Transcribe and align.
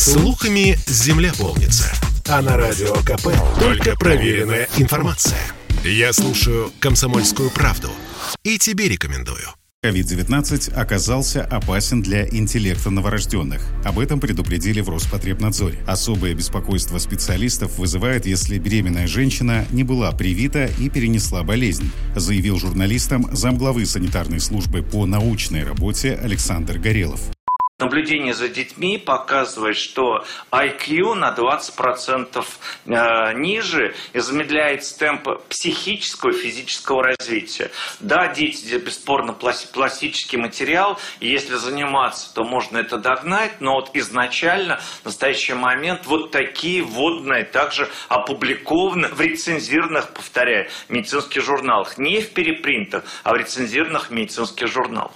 Слухами 0.00 0.78
земля 0.86 1.30
полнится. 1.38 1.92
А 2.26 2.40
на 2.40 2.56
радио 2.56 2.94
КП 3.02 3.28
только 3.60 3.94
проверенная 3.96 4.66
информация. 4.78 5.38
Я 5.84 6.14
слушаю 6.14 6.72
«Комсомольскую 6.80 7.50
правду» 7.50 7.90
и 8.42 8.56
тебе 8.56 8.88
рекомендую. 8.88 9.46
COVID-19 9.84 10.72
оказался 10.72 11.44
опасен 11.44 12.00
для 12.00 12.26
интеллекта 12.26 12.88
новорожденных. 12.88 13.60
Об 13.84 13.98
этом 13.98 14.20
предупредили 14.20 14.80
в 14.80 14.88
Роспотребнадзоре. 14.88 15.78
Особое 15.86 16.32
беспокойство 16.32 16.96
специалистов 16.96 17.76
вызывает, 17.76 18.24
если 18.24 18.56
беременная 18.56 19.06
женщина 19.06 19.66
не 19.70 19.84
была 19.84 20.12
привита 20.12 20.64
и 20.78 20.88
перенесла 20.88 21.42
болезнь, 21.42 21.90
заявил 22.16 22.58
журналистам 22.58 23.28
замглавы 23.36 23.84
санитарной 23.84 24.40
службы 24.40 24.82
по 24.82 25.04
научной 25.04 25.62
работе 25.62 26.14
Александр 26.14 26.78
Горелов. 26.78 27.20
Наблюдение 27.80 28.34
за 28.34 28.50
детьми 28.50 28.98
показывает, 28.98 29.78
что 29.78 30.26
IQ 30.52 31.14
на 31.14 31.34
20% 31.34 32.44
э, 32.84 33.32
ниже 33.32 33.94
и 34.12 34.18
замедляет 34.18 34.82
темп 34.98 35.42
психического 35.48 36.30
и 36.30 36.34
физического 36.34 37.02
развития. 37.02 37.70
Да, 37.98 38.34
дети 38.34 38.74
бесспорно 38.74 39.32
пластический 39.32 40.36
материал, 40.36 41.00
и 41.20 41.28
если 41.28 41.54
заниматься, 41.54 42.34
то 42.34 42.44
можно 42.44 42.76
это 42.76 42.98
догнать, 42.98 43.62
но 43.62 43.76
вот 43.76 43.90
изначально, 43.94 44.78
в 45.02 45.06
настоящий 45.06 45.54
момент, 45.54 46.04
вот 46.04 46.32
такие 46.32 46.82
вводные 46.82 47.44
также 47.44 47.88
опубликованы 48.10 49.08
в 49.08 49.18
рецензированных, 49.22 50.12
повторяю, 50.12 50.68
медицинских 50.90 51.42
журналах. 51.42 51.96
Не 51.96 52.20
в 52.20 52.34
перепринтах, 52.34 53.04
а 53.24 53.32
в 53.32 53.36
рецензированных 53.36 54.10
медицинских 54.10 54.66
журналах. 54.66 55.12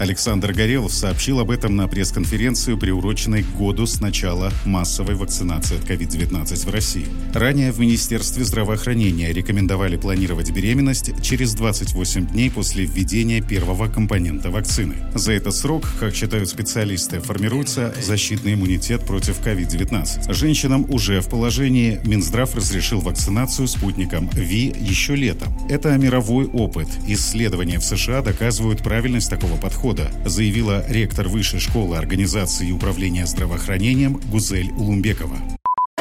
Александр 0.00 0.54
Горелов 0.54 0.94
сообщил 0.94 1.40
об 1.40 1.50
этом 1.50 1.76
на 1.76 1.86
пресс-конференцию, 1.86 2.78
приуроченной 2.78 3.42
к 3.42 3.48
году 3.48 3.84
с 3.84 4.00
начала 4.00 4.50
массовой 4.64 5.14
вакцинации 5.14 5.76
от 5.76 5.84
COVID-19 5.84 6.66
в 6.66 6.70
России. 6.72 7.06
Ранее 7.34 7.70
в 7.70 7.80
Министерстве 7.80 8.44
здравоохранения 8.44 9.30
рекомендовали 9.30 9.98
планировать 9.98 10.52
беременность 10.52 11.10
через 11.20 11.52
28 11.52 12.28
дней 12.28 12.50
после 12.50 12.86
введения 12.86 13.42
первого 13.42 13.88
компонента 13.88 14.50
вакцины. 14.50 14.94
За 15.14 15.32
этот 15.32 15.54
срок, 15.54 15.86
как 16.00 16.14
считают 16.14 16.48
специалисты, 16.48 17.20
формируется 17.20 17.94
защитный 18.00 18.54
иммунитет 18.54 19.04
против 19.04 19.40
COVID-19. 19.40 20.32
Женщинам 20.32 20.86
уже 20.88 21.20
в 21.20 21.28
положении 21.28 22.00
Минздрав 22.06 22.54
разрешил 22.54 23.00
вакцинацию 23.00 23.68
спутником 23.68 24.30
ВИ 24.32 24.74
еще 24.80 25.14
летом. 25.14 25.54
Это 25.68 25.94
мировой 25.98 26.46
опыт. 26.46 26.88
Исследования 27.06 27.78
в 27.78 27.84
США 27.84 28.22
доказывают 28.22 28.82
правильность 28.82 29.28
такого 29.28 29.58
подхода 29.58 29.89
подхода, 29.90 30.10
заявила 30.24 30.84
ректор 30.88 31.28
Высшей 31.28 31.60
школы 31.60 31.96
организации 31.96 32.68
и 32.68 32.72
управления 32.72 33.26
здравоохранением 33.26 34.20
Гузель 34.30 34.70
Улумбекова. 34.72 35.59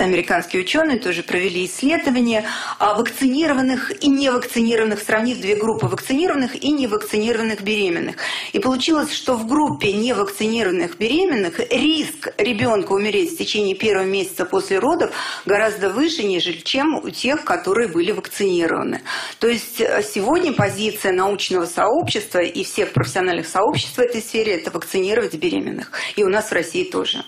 Американские 0.09 0.63
ученые 0.63 0.97
тоже 0.97 1.21
провели 1.21 1.65
исследования 1.65 2.43
о 2.79 2.95
вакцинированных 2.95 4.03
и 4.03 4.09
невакцинированных, 4.09 4.99
сравнив 4.99 5.39
две 5.39 5.55
группы 5.55 5.85
вакцинированных 5.85 6.55
и 6.63 6.71
невакцинированных 6.71 7.61
беременных. 7.61 8.15
И 8.51 8.57
получилось, 8.57 9.13
что 9.13 9.35
в 9.35 9.45
группе 9.45 9.93
невакцинированных 9.93 10.97
беременных 10.97 11.59
риск 11.71 12.33
ребенка 12.39 12.93
умереть 12.93 13.35
в 13.35 13.37
течение 13.37 13.75
первого 13.75 14.05
месяца 14.05 14.45
после 14.45 14.79
родов 14.79 15.11
гораздо 15.45 15.91
выше, 15.91 16.23
нежели 16.23 16.57
чем 16.57 16.95
у 16.95 17.11
тех, 17.11 17.43
которые 17.43 17.87
были 17.87 18.11
вакцинированы. 18.11 19.01
То 19.37 19.47
есть 19.47 19.79
э, 19.79 20.01
сегодня 20.01 20.53
позиция 20.53 21.11
научного 21.11 21.67
сообщества 21.67 22.39
и 22.39 22.63
всех 22.63 22.93
профессиональных 22.93 23.47
сообществ 23.47 23.97
в 23.97 24.01
этой 24.01 24.21
сфере– 24.21 24.53
это 24.55 24.71
вакцинировать 24.71 25.35
беременных. 25.35 25.91
И 26.15 26.23
у 26.23 26.29
нас 26.29 26.49
в 26.49 26.53
России 26.53 26.85
тоже. 26.85 27.23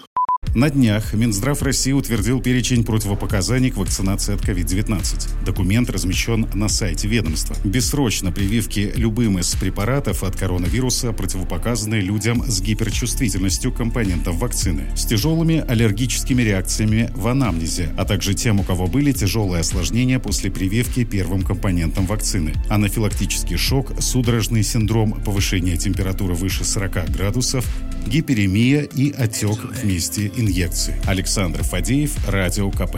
На 0.54 0.70
днях 0.70 1.14
Минздрав 1.14 1.62
России 1.62 1.94
утвердил 1.94 2.42
перечень 2.42 2.84
противопоказаний 2.84 3.72
к 3.72 3.78
вакцинации 3.78 4.36
от 4.36 4.42
COVID-19. 4.42 5.46
Документ 5.46 5.90
размещен 5.90 6.46
на 6.54 6.68
сайте 6.68 7.08
ведомства. 7.08 7.56
Бессрочно 7.64 8.34
прививки 8.34 8.92
любым 8.94 9.40
из 9.40 9.56
препаратов 9.56 10.24
от 10.24 10.36
коронавируса 10.36 11.14
противопоказаны 11.14 11.96
людям 11.96 12.44
с 12.46 12.60
гиперчувствительностью 12.60 13.72
компонентов 13.72 14.36
вакцины, 14.40 14.90
с 14.94 15.06
тяжелыми 15.06 15.64
аллергическими 15.66 16.42
реакциями 16.42 17.10
в 17.16 17.30
анамнезе, 17.30 17.88
а 17.98 18.04
также 18.04 18.34
тем, 18.34 18.60
у 18.60 18.64
кого 18.64 18.88
были 18.88 19.14
тяжелые 19.14 19.62
осложнения 19.62 20.20
после 20.20 20.52
прививки 20.52 21.06
первым 21.06 21.44
компонентом 21.44 22.06
вакцины, 22.06 22.56
анафилактический 22.68 23.56
шок, 23.56 23.94
судорожный 24.02 24.64
синдром, 24.64 25.14
повышение 25.24 25.78
температуры 25.78 26.34
выше 26.34 26.66
40 26.66 27.10
градусов, 27.10 27.66
гиперемия 28.06 28.82
и 28.82 29.12
отек 29.12 29.60
в 29.60 29.86
месте 29.86 30.32
инъекции. 30.42 30.96
Александр 31.08 31.64
Фадеев, 31.64 32.30
Радио 32.30 32.72
КП. 32.72 32.98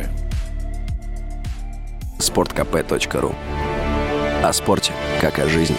Спорткп.ру 2.20 3.36
О 4.44 4.54
спорте, 4.54 4.92
как 5.22 5.40
о 5.40 5.48
жизни. 5.48 5.76